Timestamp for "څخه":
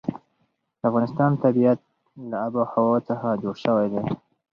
3.09-3.27